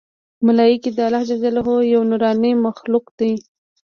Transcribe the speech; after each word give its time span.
ملایکې 0.45 0.89
د 0.93 0.99
الله 1.07 1.21
ج 1.29 1.31
یو 1.93 2.01
نورانې 2.11 2.51
مخلوق 2.65 3.05
دی 3.19 3.33